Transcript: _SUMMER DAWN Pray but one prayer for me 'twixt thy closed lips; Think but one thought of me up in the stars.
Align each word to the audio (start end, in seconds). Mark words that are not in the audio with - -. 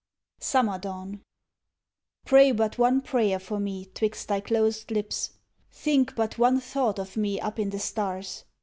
_SUMMER 0.43 0.79
DAWN 0.79 1.21
Pray 2.25 2.51
but 2.51 2.79
one 2.79 3.01
prayer 3.01 3.37
for 3.37 3.59
me 3.59 3.85
'twixt 3.85 4.29
thy 4.29 4.39
closed 4.39 4.89
lips; 4.89 5.33
Think 5.71 6.15
but 6.15 6.39
one 6.39 6.59
thought 6.59 6.97
of 6.97 7.15
me 7.15 7.39
up 7.39 7.59
in 7.59 7.69
the 7.69 7.77
stars. 7.77 8.43